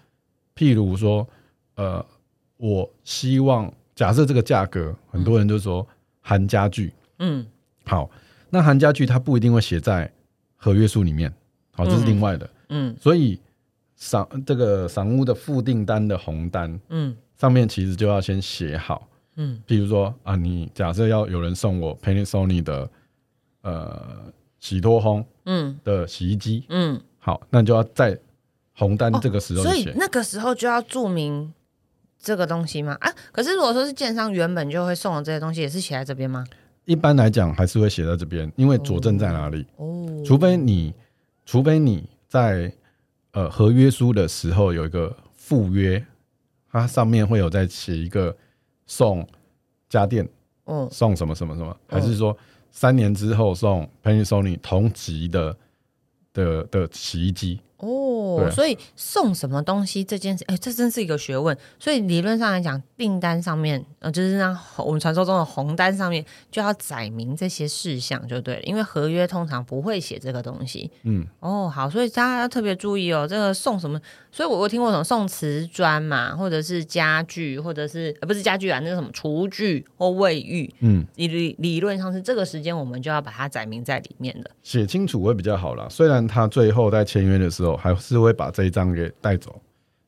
[0.56, 1.28] 譬如说，
[1.76, 2.06] 呃，
[2.56, 5.86] 我希望假设这个价格，很多人就说
[6.21, 7.43] 含家具，嗯，
[7.83, 8.07] 好，
[8.51, 10.10] 那含家具它不一定会写在
[10.55, 11.33] 合约书里面，
[11.71, 13.39] 好，这是另外的，嗯，所以
[13.95, 17.17] 赏这个赏屋的付订单的红单，嗯。
[17.38, 22.89] 上面其实就要先写好，嗯，比如说啊，你假设要有人送我 Panasonic 的
[23.62, 25.79] 呃洗脱烘，嗯。
[25.83, 28.15] 的洗衣机，嗯，好，那就要在
[28.73, 31.51] 红单这个时候所以那个时候就要注明
[32.19, 32.97] 这个东西吗？
[32.99, 36.45] 啊，可是如果说是建商原本就会送的这些东西，也是写在这边吗？
[36.86, 39.65] 一般来讲还是会写在这边，因为佐证在哪里？
[39.75, 40.93] 哦，除非你，
[41.45, 42.71] 除非你在
[43.32, 46.06] 呃合约书的时候有一个附约，
[46.71, 48.36] 它上面会有在写一个
[48.86, 49.27] 送
[49.89, 50.27] 家电，
[50.65, 52.36] 嗯，送什么什么什么，还是说
[52.71, 55.58] 三年之后送 Panasonic 同级的
[56.32, 57.60] 的的洗衣机？
[57.77, 61.55] 哦，所以送什么东西这件事，哎，这真是一个学问。
[61.77, 68.61] 所以理论上来讲，订单上面，呃，就是那我们传说中的红单上面，就要载明这些事项就对了。
[68.63, 70.89] 因为合约通常不会写这个东西。
[71.03, 74.01] 嗯，哦，好，所以大家要特别注意哦，这个送什么？
[74.38, 80.71] 所以我我听过什么送瓷砖嘛，或者是家具，或者是呃不是家具啊，那个什么厨具或卫浴。
[80.82, 85.88] 嗯，理理论上是这个时间，我们就要把它载明在里面的，写清楚会比较好啦。
[85.89, 87.76] 虽然他最后在签约的时候。
[87.78, 89.62] 还是会把这一张给带走，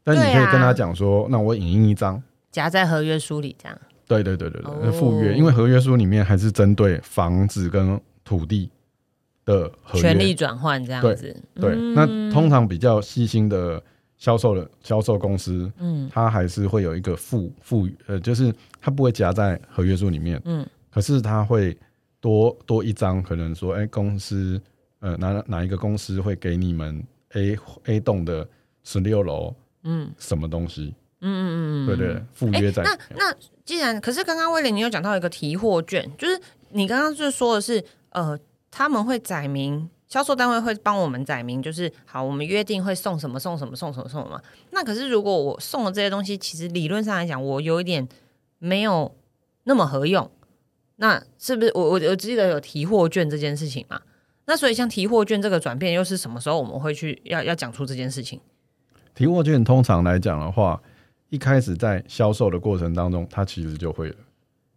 [0.04, 8.70] 但你可以跟他讲说：“那我影印一张，夹在合约书里，这样。”对对对对对，附约，因为合约书里面还是针对房子跟土地
[9.46, 11.36] 的权利转换这样子。
[11.56, 13.82] 对，那通常比较细心的
[14.20, 21.76] 销售的销售公司，嗯，它还是会有一个附附呃，就是它不会夹在合约书里面，嗯，可是它会
[22.22, 24.62] 多多一张，可能说，哎，公司
[25.00, 27.04] 呃哪哪一个公司会给你们。
[27.34, 28.50] A A 栋的
[28.84, 29.54] 十六楼，
[29.84, 30.96] 嗯，什么东西？
[31.22, 32.82] 嗯嗯嗯对对，赴约在。
[32.82, 38.36] 那那既然，可是刚刚威廉你有讲到一个提货券，就是你刚刚就说的是，呃，
[38.72, 44.42] 他们会载明，销售单位会帮我们载明，就是好，我们约定会送什么送什么送什么送什么。
[44.72, 48.08] 那可是如果我送的这些东西，其实理论上来讲，我有一点
[48.58, 49.16] 没有
[49.66, 50.30] 那么合用，
[50.96, 54.02] 那是不是我我我记得有提货券这件事情嘛？
[54.46, 58.42] 那所以像提货券这个转变又是什么时候我们会去要要讲出这件事情？
[59.14, 60.82] 提货券通常来讲的话，
[61.30, 64.16] 一开始在销售的过程当中，它其实就会了，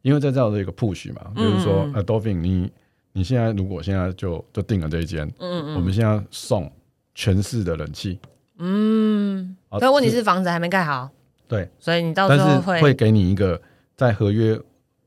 [0.03, 2.71] 因为在这样的一个 push 嘛，比如说呃，Dolphin，你
[3.13, 6.71] 你现在如果现在就就定了这一间，嗯嗯，我们现在送
[7.15, 8.19] 全市的冷气，
[8.59, 11.11] 嗯，但问题是房子还没盖好，
[11.47, 13.61] 对，所以你到时候会会给你一个
[13.97, 14.59] 在合约，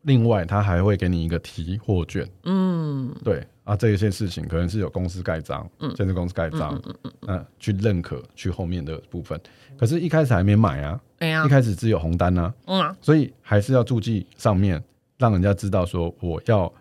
[0.04, 3.46] 另外他还会给你一个提货券，嗯，对。
[3.66, 9.42] 啊，这一些事情可能是有公司盖章，嗯，建设公司盖章，嗯嗯嗯，去认可去后面的部分，
[9.76, 14.80] 可是，一开始还没买啊，哎呀，一开始只有红单呢，嗯，所以还是要注记上面，
[15.18, 16.72] 让人家知道说我要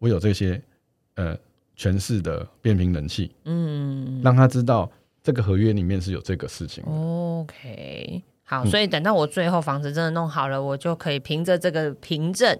[0.00, 0.60] 我有这些
[1.14, 1.36] 呃
[1.76, 4.90] 全市的变频冷气，嗯，让他知道
[5.22, 6.82] 这个合约里面是有这个事情。
[6.84, 12.58] OK，好，所以等到我最后房子真的弄好了，我就可以凭着这个凭证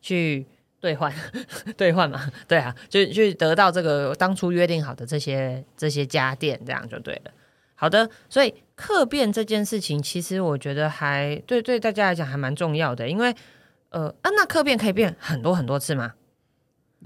[0.00, 0.46] 去。
[0.82, 1.14] 兑换，
[1.78, 7.30] 兑换嘛， 对啊，就就得到这个当初约定好的这些这些家电，这样就对了。
[7.76, 13.32] 好的，所以客变这件事情，其实我觉得还对对大家来讲还蛮重要的，因为
[13.90, 16.14] 呃啊，那客变可以变很多很多次吗？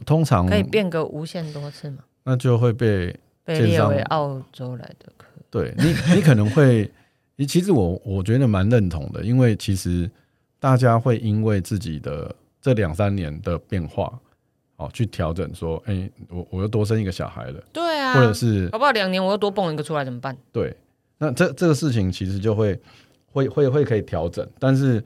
[0.05, 1.99] 通常可以变个无限多次吗？
[2.25, 5.27] 那就会被被列为澳洲来的客。
[5.51, 6.91] 对你，你可能会，
[7.37, 10.11] 你其实我我觉得蛮认同的，因为其实
[10.59, 12.35] 大家会因为自己的。
[12.59, 14.13] 这两三年的变化，
[14.75, 18.91] 哦，去调整说，哎，我我又多生一个小孩了，对啊，或者是好不好？
[18.91, 20.37] 两年我又多蹦一个出来怎么办？
[20.51, 20.77] 对，
[21.19, 22.77] 那这这个事情其实就会
[23.31, 25.01] 会会会可以调整，但是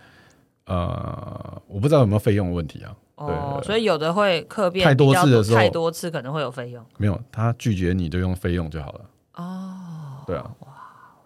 [0.64, 2.96] 呃，我不知道有没有费用问题啊？
[3.26, 6.85] 哦，所以有的会客变太多次的时候，太多次可能会有费用。
[6.96, 9.00] 没有，他拒绝你就用费用就好了。
[9.35, 10.68] 哦，对啊，哇，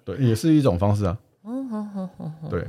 [0.04, 1.16] 对，也是一种方式啊。
[1.44, 2.66] 嗯哼哼哼，对。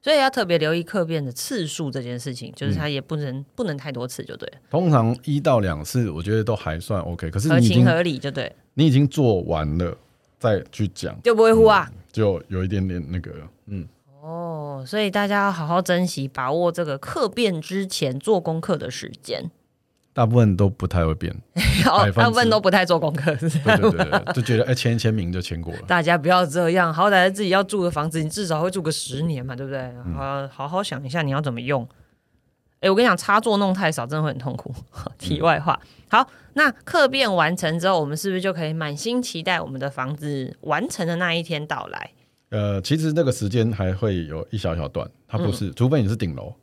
[0.00, 4.58] 所以要特别留意客变的次数这件事情，就是他也不能不能太多次就对了。
[4.70, 7.30] 通常一到两次，我觉得都还算 OK。
[7.30, 9.94] 可是合情合理就对，你已经做完了
[10.38, 13.32] 再去讲，就不会呼啊，就有一点点那个
[13.66, 13.86] 嗯。
[14.28, 19.50] 哦，所以大家要好好珍惜，把握这个客变之前做功课的时间。
[20.12, 21.34] 大部分都不太会变，
[21.84, 25.80] 大部分都不太做功课，对对对，就觉得哎签一签名就签过了。
[25.86, 29.90] 大家不要这样，好歹自己要住的房子，你至少会住个十年嘛，对不对？
[30.14, 31.88] 好，好好想一下你要怎么用。
[32.80, 34.74] 哎，我跟你讲，插座弄太少，真的会很痛苦。
[35.18, 42.10] 题外话，好，那客变完成之后，我们是不是就可以满心期待我们的房子完成的那一天到来？
[42.50, 46.54] 呃，其实那个时间还会有一小小段，它不是，除非你是顶楼。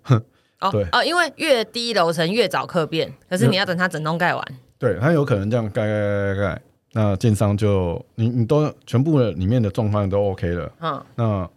[0.62, 4.44] 哦对哦，因为越低楼层越早客变，可是你要等它整栋盖完。
[4.80, 6.62] 对，它有可能这样盖盖盖盖盖，
[6.94, 11.50] 那建商就你你都全部的里面的状况都 OK 了，嗯，那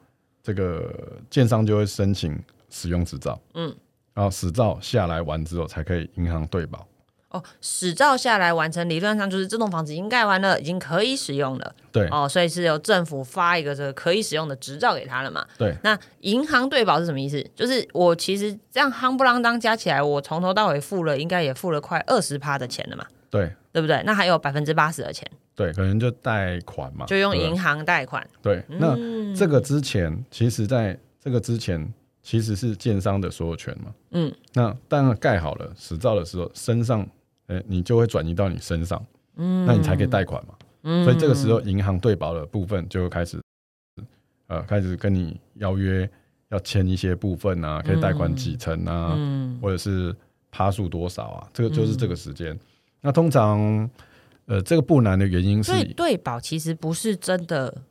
[0.42, 0.92] 这个
[1.30, 2.36] 建商就会申请
[2.68, 3.74] 使用执照，嗯，
[4.12, 6.86] 然后执照下来完之后才可以银行对保。
[7.30, 11.74] 哦，使照下来完成，理论上就是这栋房子已经盖完了，已经可以使用了。
[11.92, 15.46] 对，哦，所以是由政府发一个这个可以使用的执照给他了嘛？
[15.58, 15.76] 对。
[15.82, 17.44] 那银行对保是什么意思？
[17.54, 23.04] 就是我其实这样夯不啷当加起来，我从头到尾付了，应该也付了快二十趴的钱了嘛？
[23.28, 24.02] 对，对不对？
[24.06, 28.26] 那还有百分之八十的钱，对，可能就贷款嘛，就用银行贷款。
[28.40, 28.96] 对，那
[29.36, 31.92] 这个之前，其实在这个之前。
[32.20, 37.08] 其实是建商的所有权嘛，嗯，那当然盖好了实照的时候，身上，
[37.48, 39.04] 哎，你就会转移到你身上，
[39.36, 43.38] 嗯，那你才可以贷款嘛，嗯，所以这个时候银行对保的部分就会开始，
[44.46, 46.08] 呃，开始跟你邀约
[46.50, 50.14] 要签一些部分啊，可以贷款几成啊，嗯，或者是
[50.50, 52.58] 趴数多少啊，这个就是这个时间。
[53.00, 53.90] 那通常，
[54.46, 57.82] 呃，这个不难的原因是，对保其实不是真的，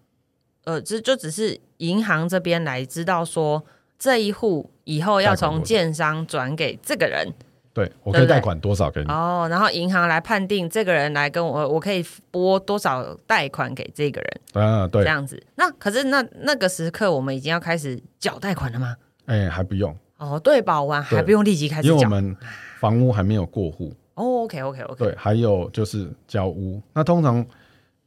[0.63, 3.63] 呃，这就只是银行这边来知道说。
[3.99, 7.33] 这一户以后要从建商转给这个人，
[7.77, 14.87] 对我可以贷款多少给你哦，然后银行来判定这个人来跟我，我可以拨多少贷款给这个人啊？
[14.87, 15.39] 对，这样子。
[15.53, 18.95] 那可是那那个时刻我们已经要开始缴贷款了吗？
[19.27, 22.35] 哎，还不用哦，对保完还不用立即开始，因为我们
[22.79, 24.41] 房屋还没有过户哦。
[24.45, 27.45] OK OK OK，对，还有就是交屋，那通常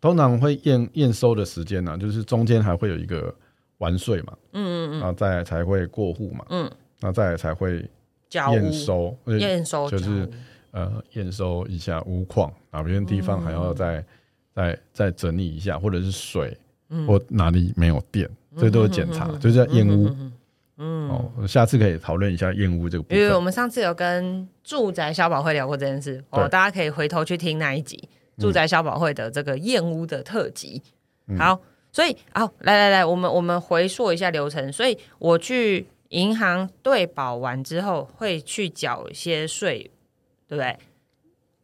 [0.00, 3.32] 通常会验验收的时间呢，就是中间还会有一个。
[3.80, 7.82] 完税嘛，嗯嗯嗯，然后再才会过户嘛，嗯，然后再才会
[8.30, 10.28] 验收，验收就是
[10.70, 14.04] 呃验收一下屋况哪边地方还要再
[14.54, 16.56] 再再整理一下，或者是水
[17.06, 20.08] 或哪里没有电，这都是检查，就是在验屋。
[20.78, 23.18] 嗯，哦，下次可以讨论一下验屋这个部分。
[23.18, 30.82] 因为我们上次有跟住宅消保会聊过这件事，哦，大家可以回头去听那一集住宅消保会的这个验屋的特辑。
[31.38, 31.60] 好。
[31.92, 34.72] 所以，好，来来来，我们我们回溯一下流程。
[34.72, 39.90] 所以我去银行对保完之后，会去缴一些税，
[40.46, 40.76] 对不对？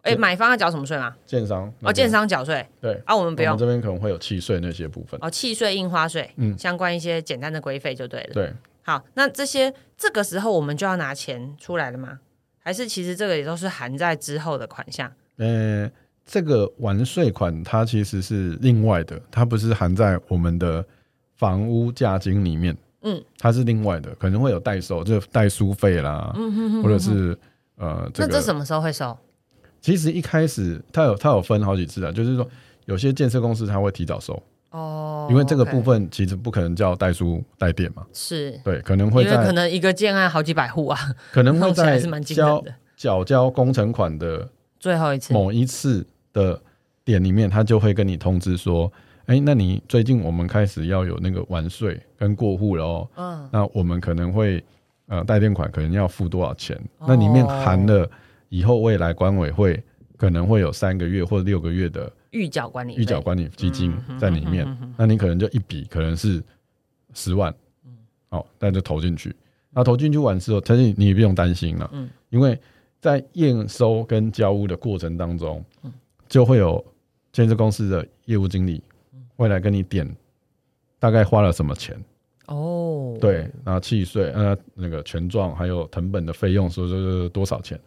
[0.03, 1.15] 哎，买方要缴什么税吗？
[1.25, 2.67] 建商哦，建商缴税。
[2.81, 3.57] 对啊，我们不用。
[3.57, 5.19] 这边可能会有契税那些部分。
[5.23, 8.31] 哦，契税、印花税，嗯，相关一些简单的规费就对了。
[8.33, 8.53] 对。
[8.83, 12.21] 好，那这些这个时候我们就要拿钱出来了吗？
[12.59, 15.13] 还是其实这个也都是含在之后的款项？
[15.37, 15.91] 嗯。
[16.29, 20.85] 这个完税款它其实是另外的，它不是含在我们的
[21.37, 27.39] 房屋价金里面，嗯，它是另外的，可能会有代收，就代书费啦，嗯哼哼，或者是
[27.77, 29.17] 呃，那这什么时候会收？
[29.81, 32.49] 其实一开始它有它有分好几次啊，就是说
[32.87, 38.61] 有些建设公司它会提早收哦，因为这个部分其实不可能叫代书代垫嘛，是。
[38.65, 40.99] 对，可能会在可能一个建案好几百户啊，
[41.33, 42.63] 可能会在交
[42.97, 45.33] 缴交工程款的最后一次。
[45.33, 46.07] 某一次。
[46.37, 46.61] 的
[47.03, 48.93] 点里面，他就会跟你通知说
[49.27, 53.09] ：“哎，那你最近我们开始要有那个完税跟过户了哦。
[53.17, 54.63] 嗯，那我们可能会
[55.07, 56.81] 呃贷垫款可能要付多少钱？
[57.01, 58.09] 那里面含了
[58.49, 59.83] 以后未来管委会
[60.17, 64.67] 可能会有三个月或六个月的预缴管理预缴管理基金在里面。
[64.97, 66.43] 那你可能就一笔可能是
[67.13, 67.97] 十万，嗯，
[68.29, 69.35] 好，那就投进去。
[69.71, 72.59] 那投进去完之后，他你也不用担心了，嗯，因为
[73.01, 75.93] 在验收跟交屋的过程当中，嗯。
[76.29, 76.85] 就会有
[77.31, 78.83] 建设公司的业务经理
[79.37, 80.09] 会来跟你点，
[80.99, 81.97] 大概花了什么钱
[82.47, 83.17] 哦？
[83.21, 87.79] 对，然后契税呃那个权状还有成本的费用说是多少钱？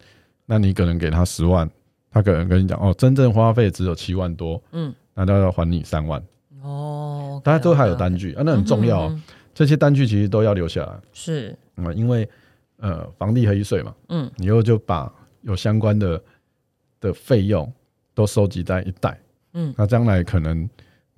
[0.46, 1.70] 那你可能给他十万，
[2.12, 6.24] 他可能跟你讲哦，真正花费只有七万多，嗯，那他要还你三万
[6.62, 7.42] 哦。
[7.44, 9.14] 大家都还有单据啊，那很重要，
[9.54, 12.28] 这些单据其实都要留下来，是啊，因为
[12.78, 16.22] 呃房地合税嘛，嗯，以后就把有相关的
[17.00, 17.72] 的费用。
[18.16, 19.18] 都收集在一袋，
[19.54, 20.70] 嗯，那将来可能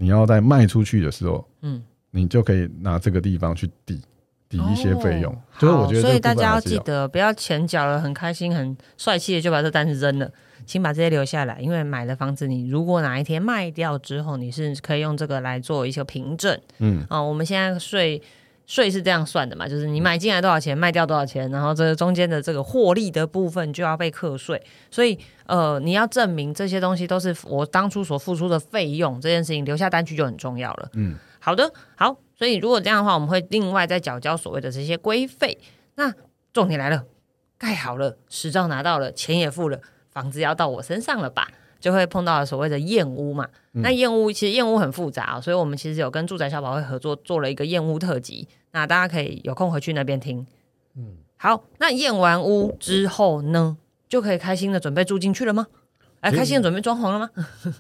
[0.02, 4.02] 你要在卖出去的时候，嗯，你就可以拿这个地方去抵
[4.50, 5.32] 抵一些费用。
[5.60, 10.32] 就是我觉得，所以大家要记得，不要钱缴了很开心、很帅气的就把这单子扔了，
[10.66, 16.60] 请把这些留下来，因为买了房子，你如果哪一天卖掉之后，你是可以用这个来做一些凭证。
[16.80, 18.22] 嗯，啊，我们现在税。
[18.72, 19.68] 税是这样算的嘛？
[19.68, 24.64] 就是你买进来多少钱，卖掉多少钱，然后这中间的这个获利的部分就要被课税。
[24.90, 30.90] 所以，呃，你要证明这些东西都是我当初所付出的费用，这件事情留下单据就很重要了。
[30.94, 32.16] 嗯，好的，好。
[32.34, 35.58] 所以如果这样的话，我们会另外再缴交所谓的这些规费。
[35.96, 36.14] 那
[36.54, 37.04] 重点来了，
[37.58, 41.50] 盖好了，实照拿到了，钱也付了，房子要到我身上了吧？
[41.82, 43.50] 就会碰到所谓的验屋嘛。
[43.72, 48.48] 那验屋其实验屋很复杂，所以我们其实有跟住宅小宝会合作做了一个验屋特辑。
[48.72, 50.46] 那大家可以有空回去那边听。
[50.96, 53.78] 嗯，好，那验完屋之后呢，
[54.10, 55.68] 就可以开心的准备住进去了吗？
[56.22, 57.30] 哎，开心的准备装潢了吗？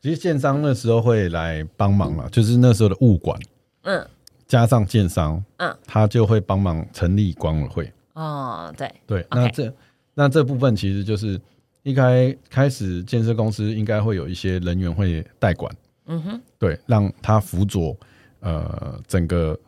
[0.00, 3.38] 其实建商那时候会来帮忙了，就是那时候的物管，
[3.82, 4.06] 嗯，
[4.46, 7.92] 加上建商，嗯，他就会帮忙成立管委会。
[8.14, 9.74] 哦，对对，那这
[10.14, 11.40] 那这部分其实就是
[11.82, 15.72] 一开开始建设公司应该会有一些人员会代管，
[16.06, 17.96] 嗯哼，对，让他辅佐
[18.40, 19.58] 呃整个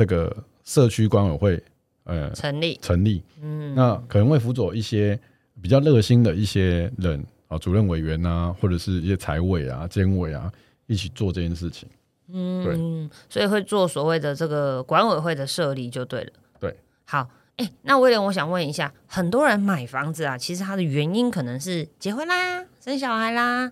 [0.00, 0.34] 这个
[0.64, 1.62] 社区管委会
[2.04, 2.78] 呃成立。
[2.80, 5.20] 成立，嗯，那可能会辅佐一些
[5.60, 10.50] 比较热心的一些人啊，主任委员啊，或者是一些财委啊、监委啊，
[10.86, 11.86] 一起做这件事情，
[12.32, 16.74] 嗯，对，所以会做所谓的这个管委会的设立就对了，对，
[17.04, 17.28] 好。
[17.56, 23.70] 哎，那威廉，我想问一下，很多人买房子啊，其实他的原因可能是结婚啦、生小孩啦，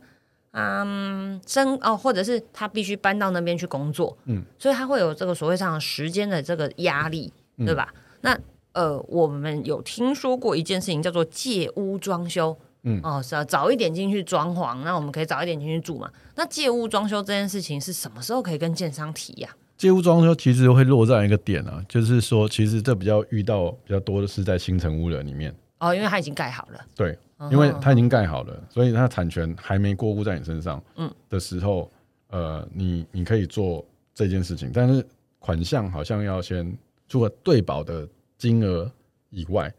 [0.52, 7.92] 嗯，生哦，或者是他必须搬到那边去工作，嗯，所以他会有这个所谓上时间的这个压力，对吧？
[8.22, 8.38] 那
[8.72, 16.10] 呃，我们有听说过一件事情叫做借屋装修，嗯，哦，是啊，早一点进去装潢，那我们可以早一点进去住嘛？
[16.36, 19.48] 那借屋装修这件事情是什么时候可以跟建商提呀？
[19.76, 26.84] 借屋装修其实会落在一个点啊，就是说，其实这比较遇到比较多的是在新城屋的里面哦，因为它已经盖好了。
[26.94, 27.18] 对，
[27.50, 30.82] 因为它已经盖好了，所以它产权还没过户在你身上。
[30.96, 31.90] 嗯，的时候，
[32.28, 35.06] 呃，你你可以做这件事情，但是
[35.38, 36.76] 款项好像要先
[37.08, 38.90] 除了对保的金额
[39.30, 39.72] 以外，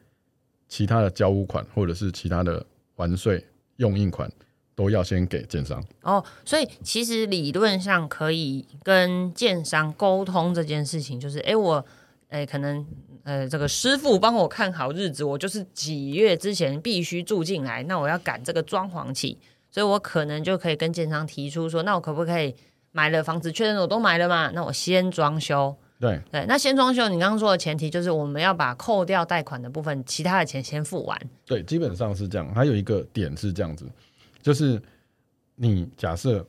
[0.67, 3.45] 其他的交屋款或者是其他的完税
[3.77, 4.31] 用印款。
[4.75, 11.85] 都要先给建商哦，所以其实理论上可以跟建商沟通这件事情，就是哎，我
[12.29, 12.83] 哎可能
[13.23, 19.37] 呃这个师傅帮我看好日子，我就是几月之前必须住进来，那我要赶这个装潢期，
[19.69, 22.55] 所以我可能就可以跟建商提出说，那我可不可以
[22.91, 24.51] 买了房子确认我都买了嘛？
[24.53, 32.53] 那我先装修，对对，那先装修，你刚刚说的前提就是我们要把扣掉贷款的部分，其他的钱先付完，对，基本上是这样。
[32.53, 33.85] 还有一个点是这样子。
[34.41, 34.81] 就是
[35.55, 36.45] 你假设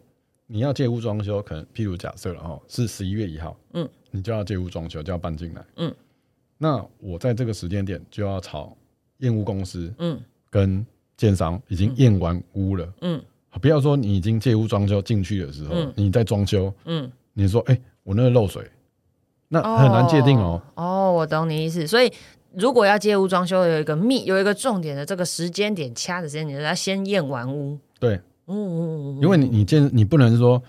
[0.47, 5.95] 你要借屋装修，可能譬如假设了哈，是十一月一号，嗯，你就要借屋装修，就要搬进来，嗯，
[6.59, 8.77] 那我在这个时间点就要炒
[9.19, 10.85] 验屋公司，嗯，跟
[11.17, 13.23] 建商已经验完屋了，嗯，
[13.61, 18.69] 不要说你已经借屋装修进去的时候，你在装修，嗯，你说哎，我那个漏水，
[19.49, 20.63] 那很难界定哦。
[20.75, 22.13] 哦，我懂你意思，所以。
[22.53, 27.79] 如果要借屋装修，有一个密，有一个重点的这个时间点，掐的时间点，要先验完屋。
[28.01, 30.61] 对，嗯嗯嗯，因为你你建，你不能说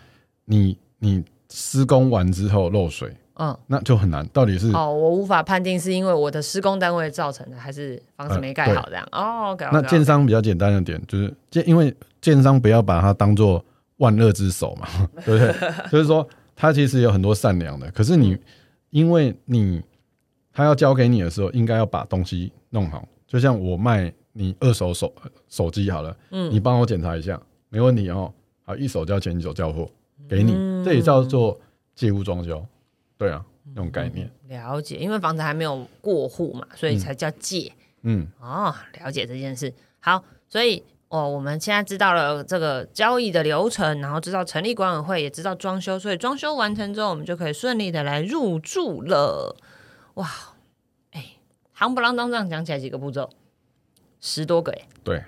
[0.46, 3.12] 你你施工完之后漏水，
[3.42, 4.26] 嗯，那就很难。
[4.28, 9.08] 到底是哦，我无法判定是因为我的施工单位造成的，还是房子没盖好这样。
[9.12, 13.64] 哦，那建商比较简单的点就是建，因为建商不要把它当做
[13.98, 14.88] 万恶之首嘛，
[15.26, 15.72] 对不对？
[15.92, 18.38] 就是说他其实有很多善良的，可是你
[18.92, 19.82] 因为你。
[20.54, 23.08] 他要交给你的时候，应该要把东西弄好。
[23.26, 25.10] 就像我卖你二手手
[25.48, 28.30] 手机好了，嗯，你帮我检查一下，没问题哦。
[28.66, 29.90] 好，一手交钱一手交货
[30.28, 30.52] 给你，
[30.84, 31.58] 这也叫做
[31.96, 32.62] 借屋装修，
[33.22, 34.28] 对啊，那种概念。
[34.48, 37.72] 了解，因为房子还没有过户嘛，所以才叫借。
[38.02, 39.72] 嗯，哦，了解这件事。
[40.00, 49.56] 好，所以哦，我们现在知道了这个交易的流程，然后知道成立管委会，也知道装修，所以装修完成之后，我们就可以顺利的来入住了。
[50.16, 50.28] 哇，
[51.12, 51.24] 哎，
[51.74, 53.30] 行不啷当这样讲起来几个步骤，
[54.20, 55.24] 十多个哎，对，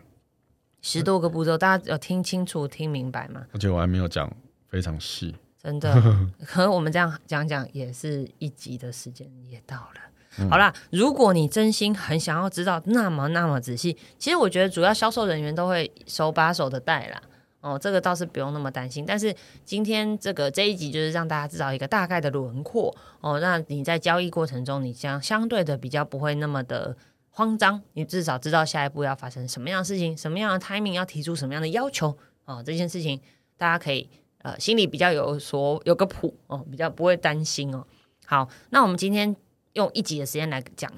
[0.82, 3.46] 十多个步骤，大家有听清楚、听明白吗？
[3.54, 4.36] 而且我还没有讲
[4.68, 5.94] 非常细，真的，
[6.46, 10.48] 可能我们这样讲讲也是一集的时间也到了。
[10.50, 17.22] 好啦，如果你真心很想要知道那么那么仔细，其实我觉得主要销售人员都会手把手的带啦。
[17.62, 19.06] 哦，这个倒是不用那么担心。
[19.06, 19.34] 但是
[19.64, 23.40] 今天这个这一集就是让大家知道一个大概的轮廓哦。
[23.40, 26.98] 那你在交易过程中，你将相对的比较不会那么的
[27.30, 32.62] 慌张，你至少知道下一步要发生什么样的事情，什么样的 timing 要提出什么样的要求哦。
[32.66, 33.22] 这件事情
[33.56, 34.10] 大家可以
[34.44, 37.84] 呃心里比较有所有个谱哦，比较不会担心哦。
[38.26, 39.36] 好，那我们今天
[39.74, 40.90] 用一集的时间来讲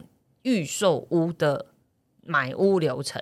[0.41, 1.68] 预售屋的
[2.22, 3.22] 买屋流程，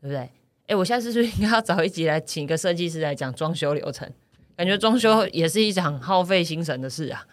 [0.00, 0.30] 对不对？
[0.66, 4.08] 哎，我下次是不是应该要找一集来请一个设计师来讲装修流程？
[4.56, 7.26] 感觉装修也是一场耗费心神的事啊。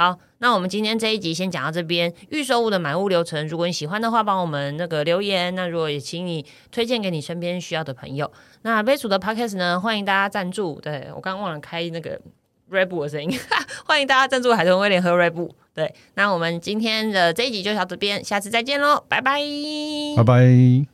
[0.00, 2.10] 好，那我们今天这一集先讲到这边。
[2.30, 5.54] 预售物的买屋流程，如果你喜欢的话，帮我们那个留言。
[5.54, 6.42] 那如果也请你
[6.72, 8.32] 推荐给你身边需要的朋友。
[8.62, 10.80] 那杯鼠的 podcast 呢，欢迎大家赞助。
[10.80, 12.18] 对我刚刚忘了开那个
[12.70, 13.38] r e b 的声音，
[13.84, 19.38] 欢迎大家赞助海豚威廉和 r e b 对，那我们今天的这一集就到这边，下次再见喽，拜拜，
[20.16, 20.89] 拜拜。